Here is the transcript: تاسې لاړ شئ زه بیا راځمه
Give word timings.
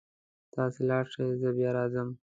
تاسې 0.53 0.81
لاړ 0.89 1.05
شئ 1.13 1.27
زه 1.41 1.49
بیا 1.57 1.69
راځمه 1.77 2.13